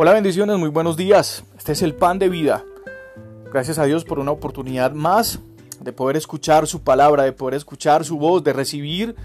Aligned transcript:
Hola 0.00 0.12
bendiciones, 0.12 0.56
muy 0.58 0.68
buenos 0.68 0.96
días. 0.96 1.42
Este 1.56 1.72
es 1.72 1.82
el 1.82 1.92
pan 1.92 2.20
de 2.20 2.28
vida. 2.28 2.64
Gracias 3.52 3.80
a 3.80 3.84
Dios 3.84 4.04
por 4.04 4.20
una 4.20 4.30
oportunidad 4.30 4.92
más 4.92 5.40
de 5.80 5.92
poder 5.92 6.16
escuchar 6.16 6.68
su 6.68 6.84
palabra, 6.84 7.24
de 7.24 7.32
poder 7.32 7.54
escuchar 7.54 8.04
su 8.04 8.16
voz, 8.16 8.44
de 8.44 8.52
recibir 8.52 9.16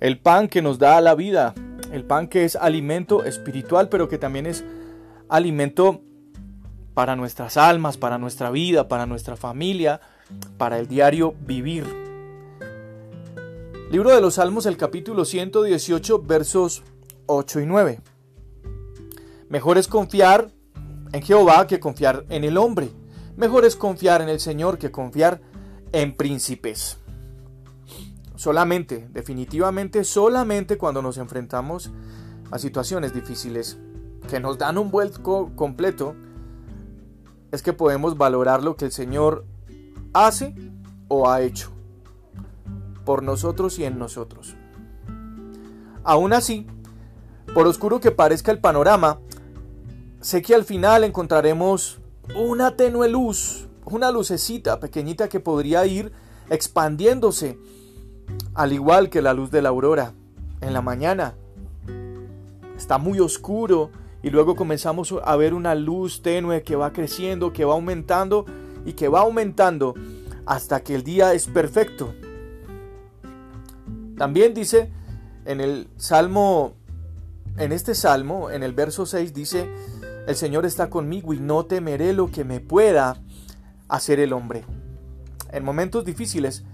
el 0.00 0.18
pan 0.18 0.48
que 0.48 0.62
nos 0.62 0.80
da 0.80 1.00
la 1.00 1.14
vida, 1.14 1.54
el 1.92 2.02
pan 2.02 2.26
que 2.26 2.44
es 2.44 2.56
alimento 2.56 3.24
espiritual, 3.24 3.88
pero 3.88 4.08
que 4.08 4.18
también 4.18 4.46
es 4.46 4.64
alimento 5.28 6.00
para 6.92 7.14
nuestras 7.14 7.56
almas, 7.56 7.96
para 7.96 8.18
nuestra 8.18 8.50
vida, 8.50 8.88
para 8.88 9.06
nuestra 9.06 9.36
familia, 9.36 10.00
para 10.58 10.80
el 10.80 10.88
diario 10.88 11.36
vivir. 11.38 11.84
Libro 13.92 14.12
de 14.12 14.20
los 14.20 14.34
Salmos, 14.34 14.66
el 14.66 14.76
capítulo 14.76 15.24
118, 15.24 16.20
versos 16.24 16.82
8 17.26 17.60
y 17.60 17.66
9. 17.66 18.00
Mejor 19.48 19.78
es 19.78 19.88
confiar 19.88 20.50
en 21.12 21.22
Jehová 21.22 21.66
que 21.66 21.80
confiar 21.80 22.24
en 22.28 22.44
el 22.44 22.58
hombre. 22.58 22.90
Mejor 23.36 23.64
es 23.64 23.76
confiar 23.76 24.22
en 24.22 24.28
el 24.28 24.40
Señor 24.40 24.78
que 24.78 24.90
confiar 24.90 25.40
en 25.92 26.16
príncipes. 26.16 26.98
Solamente, 28.34 29.08
definitivamente, 29.12 30.04
solamente 30.04 30.76
cuando 30.76 31.00
nos 31.00 31.16
enfrentamos 31.18 31.90
a 32.50 32.58
situaciones 32.58 33.14
difíciles 33.14 33.78
que 34.28 34.40
nos 34.40 34.58
dan 34.58 34.78
un 34.78 34.90
vuelco 34.90 35.52
completo, 35.54 36.14
es 37.52 37.62
que 37.62 37.72
podemos 37.72 38.18
valorar 38.18 38.62
lo 38.62 38.76
que 38.76 38.86
el 38.86 38.92
Señor 38.92 39.44
hace 40.12 40.54
o 41.08 41.30
ha 41.30 41.40
hecho 41.42 41.70
por 43.04 43.22
nosotros 43.22 43.78
y 43.78 43.84
en 43.84 43.98
nosotros. 43.98 44.56
Aún 46.02 46.32
así, 46.32 46.66
por 47.54 47.66
oscuro 47.66 48.00
que 48.00 48.10
parezca 48.10 48.52
el 48.52 48.60
panorama, 48.60 49.18
sé 50.26 50.42
que 50.42 50.56
al 50.56 50.64
final 50.64 51.04
encontraremos 51.04 52.00
una 52.34 52.74
tenue 52.74 53.08
luz, 53.08 53.68
una 53.84 54.10
lucecita 54.10 54.80
pequeñita 54.80 55.28
que 55.28 55.38
podría 55.38 55.86
ir 55.86 56.10
expandiéndose, 56.50 57.60
al 58.52 58.72
igual 58.72 59.08
que 59.08 59.22
la 59.22 59.34
luz 59.34 59.52
de 59.52 59.62
la 59.62 59.68
aurora 59.68 60.14
en 60.62 60.72
la 60.72 60.82
mañana. 60.82 61.36
Está 62.76 62.98
muy 62.98 63.20
oscuro 63.20 63.92
y 64.20 64.30
luego 64.30 64.56
comenzamos 64.56 65.14
a 65.22 65.36
ver 65.36 65.54
una 65.54 65.76
luz 65.76 66.22
tenue 66.22 66.64
que 66.64 66.74
va 66.74 66.92
creciendo, 66.92 67.52
que 67.52 67.64
va 67.64 67.74
aumentando 67.74 68.46
y 68.84 68.94
que 68.94 69.06
va 69.06 69.20
aumentando 69.20 69.94
hasta 70.44 70.80
que 70.82 70.96
el 70.96 71.04
día 71.04 71.34
es 71.34 71.46
perfecto. 71.46 72.12
También 74.18 74.54
dice 74.54 74.90
en 75.44 75.60
el 75.60 75.86
Salmo, 75.98 76.74
en 77.58 77.70
este 77.70 77.94
Salmo, 77.94 78.50
en 78.50 78.64
el 78.64 78.72
verso 78.72 79.06
6 79.06 79.32
dice, 79.32 79.70
el 80.26 80.34
Señor 80.36 80.66
está 80.66 80.90
conmigo 80.90 81.32
y 81.32 81.38
no 81.38 81.66
temeré 81.66 82.12
lo 82.12 82.30
que 82.30 82.44
me 82.44 82.60
pueda 82.60 83.16
hacer 83.88 84.20
el 84.20 84.32
hombre. 84.32 84.64
En 85.52 85.64
momentos 85.64 86.04
difíciles, 86.04 86.64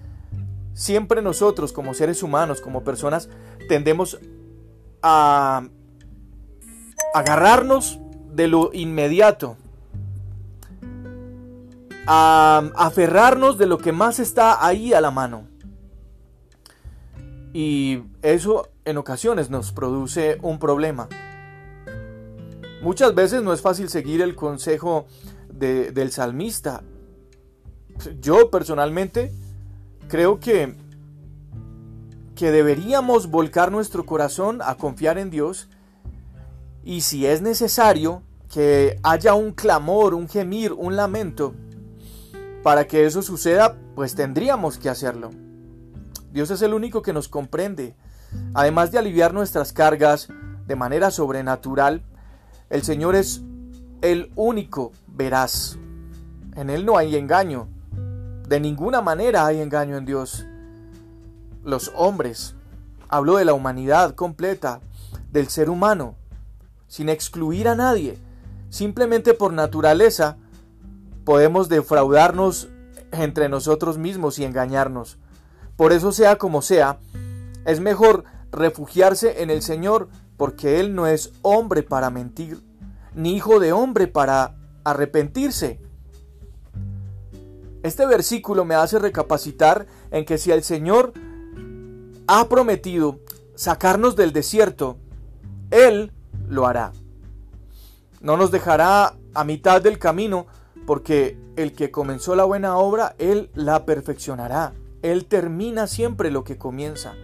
siempre 0.72 1.22
nosotros 1.22 1.72
como 1.72 1.94
seres 1.94 2.22
humanos, 2.22 2.60
como 2.60 2.82
personas, 2.82 3.28
tendemos 3.68 4.18
a 5.02 5.64
agarrarnos 7.14 8.00
de 8.32 8.48
lo 8.48 8.70
inmediato, 8.72 9.56
a 12.06 12.70
aferrarnos 12.74 13.58
de 13.58 13.66
lo 13.66 13.78
que 13.78 13.92
más 13.92 14.18
está 14.18 14.64
ahí 14.64 14.94
a 14.94 15.00
la 15.00 15.10
mano. 15.10 15.46
Y 17.52 18.02
eso 18.22 18.70
en 18.86 18.96
ocasiones 18.96 19.50
nos 19.50 19.72
produce 19.72 20.38
un 20.40 20.58
problema. 20.58 21.08
Muchas 22.82 23.14
veces 23.14 23.44
no 23.44 23.52
es 23.52 23.60
fácil 23.60 23.88
seguir 23.88 24.20
el 24.20 24.34
consejo 24.34 25.06
del 25.52 26.10
salmista. 26.10 26.82
Yo 28.20 28.50
personalmente 28.50 29.32
creo 30.08 30.40
que, 30.40 30.74
que 32.34 32.50
deberíamos 32.50 33.30
volcar 33.30 33.70
nuestro 33.70 34.04
corazón 34.04 34.60
a 34.64 34.74
confiar 34.74 35.16
en 35.18 35.30
Dios 35.30 35.68
y 36.82 37.02
si 37.02 37.24
es 37.24 37.40
necesario 37.40 38.22
que 38.52 38.98
haya 39.04 39.34
un 39.34 39.52
clamor, 39.52 40.12
un 40.14 40.28
gemir, 40.28 40.72
un 40.72 40.96
lamento, 40.96 41.54
para 42.64 42.88
que 42.88 43.06
eso 43.06 43.22
suceda, 43.22 43.76
pues 43.94 44.16
tendríamos 44.16 44.78
que 44.78 44.88
hacerlo. 44.88 45.30
Dios 46.32 46.50
es 46.50 46.62
el 46.62 46.74
único 46.74 47.00
que 47.02 47.12
nos 47.12 47.28
comprende. 47.28 47.94
Además 48.54 48.90
de 48.90 48.98
aliviar 48.98 49.32
nuestras 49.34 49.72
cargas 49.72 50.28
de 50.66 50.74
manera 50.74 51.12
sobrenatural, 51.12 52.02
el 52.72 52.82
Señor 52.82 53.14
es 53.16 53.42
el 54.00 54.32
único 54.34 54.92
veraz. 55.06 55.76
En 56.56 56.70
Él 56.70 56.86
no 56.86 56.96
hay 56.96 57.16
engaño. 57.16 57.68
De 58.48 58.60
ninguna 58.60 59.02
manera 59.02 59.44
hay 59.44 59.60
engaño 59.60 59.98
en 59.98 60.06
Dios. 60.06 60.46
Los 61.62 61.92
hombres, 61.94 62.54
hablo 63.10 63.36
de 63.36 63.44
la 63.44 63.52
humanidad 63.52 64.14
completa, 64.14 64.80
del 65.30 65.48
ser 65.48 65.68
humano, 65.68 66.14
sin 66.88 67.10
excluir 67.10 67.68
a 67.68 67.74
nadie. 67.74 68.18
Simplemente 68.70 69.34
por 69.34 69.52
naturaleza 69.52 70.38
podemos 71.26 71.68
defraudarnos 71.68 72.70
entre 73.10 73.50
nosotros 73.50 73.98
mismos 73.98 74.38
y 74.38 74.46
engañarnos. 74.46 75.18
Por 75.76 75.92
eso 75.92 76.10
sea 76.10 76.36
como 76.38 76.62
sea, 76.62 76.96
es 77.66 77.80
mejor 77.80 78.24
refugiarse 78.50 79.42
en 79.42 79.50
el 79.50 79.60
Señor 79.60 80.08
porque 80.42 80.80
Él 80.80 80.96
no 80.96 81.06
es 81.06 81.32
hombre 81.42 81.84
para 81.84 82.10
mentir, 82.10 82.60
ni 83.14 83.36
hijo 83.36 83.60
de 83.60 83.72
hombre 83.72 84.08
para 84.08 84.56
arrepentirse. 84.82 85.78
Este 87.84 88.04
versículo 88.06 88.64
me 88.64 88.74
hace 88.74 88.98
recapacitar 88.98 89.86
en 90.10 90.24
que 90.24 90.38
si 90.38 90.50
el 90.50 90.64
Señor 90.64 91.12
ha 92.26 92.48
prometido 92.48 93.20
sacarnos 93.54 94.16
del 94.16 94.32
desierto, 94.32 94.96
Él 95.70 96.10
lo 96.48 96.66
hará. 96.66 96.92
No 98.20 98.36
nos 98.36 98.50
dejará 98.50 99.14
a 99.34 99.44
mitad 99.44 99.80
del 99.80 100.00
camino, 100.00 100.48
porque 100.88 101.38
el 101.54 101.72
que 101.72 101.92
comenzó 101.92 102.34
la 102.34 102.42
buena 102.42 102.78
obra, 102.78 103.14
Él 103.18 103.48
la 103.54 103.86
perfeccionará. 103.86 104.72
Él 105.02 105.26
termina 105.26 105.86
siempre 105.86 106.32
lo 106.32 106.42
que 106.42 106.58
comienza. 106.58 107.14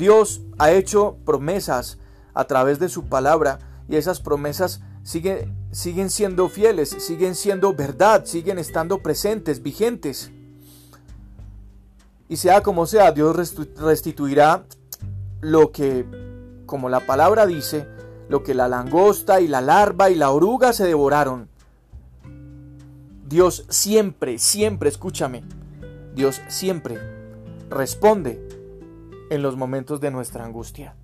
Dios 0.00 0.40
ha 0.56 0.72
hecho 0.72 1.18
promesas 1.26 1.98
a 2.32 2.44
través 2.46 2.78
de 2.78 2.88
su 2.88 3.04
palabra 3.04 3.58
y 3.86 3.96
esas 3.96 4.18
promesas 4.18 4.80
siguen, 5.02 5.54
siguen 5.72 6.08
siendo 6.08 6.48
fieles, 6.48 6.88
siguen 6.88 7.34
siendo 7.34 7.74
verdad, 7.74 8.24
siguen 8.24 8.58
estando 8.58 9.02
presentes, 9.02 9.62
vigentes. 9.62 10.32
Y 12.30 12.38
sea 12.38 12.62
como 12.62 12.86
sea, 12.86 13.12
Dios 13.12 13.54
restituirá 13.76 14.64
lo 15.42 15.70
que, 15.70 16.06
como 16.64 16.88
la 16.88 17.00
palabra 17.00 17.44
dice, 17.44 17.86
lo 18.30 18.42
que 18.42 18.54
la 18.54 18.68
langosta 18.68 19.42
y 19.42 19.48
la 19.48 19.60
larva 19.60 20.08
y 20.08 20.14
la 20.14 20.30
oruga 20.30 20.72
se 20.72 20.86
devoraron. 20.86 21.50
Dios 23.28 23.66
siempre, 23.68 24.38
siempre, 24.38 24.88
escúchame, 24.88 25.44
Dios 26.14 26.40
siempre 26.48 26.98
responde 27.68 28.49
en 29.30 29.42
los 29.42 29.56
momentos 29.56 30.00
de 30.00 30.10
nuestra 30.10 30.44
angustia. 30.44 30.94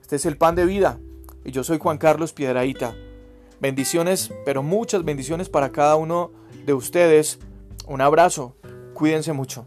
Este 0.00 0.16
es 0.16 0.26
el 0.26 0.36
pan 0.36 0.54
de 0.54 0.66
vida 0.66 0.98
y 1.44 1.52
yo 1.52 1.64
soy 1.64 1.78
Juan 1.78 1.96
Carlos 1.96 2.32
Piedraíta. 2.32 2.94
Bendiciones, 3.60 4.32
pero 4.44 4.62
muchas 4.62 5.04
bendiciones 5.04 5.48
para 5.48 5.72
cada 5.72 5.96
uno 5.96 6.32
de 6.66 6.74
ustedes. 6.74 7.38
Un 7.86 8.00
abrazo, 8.00 8.56
cuídense 8.94 9.32
mucho. 9.32 9.66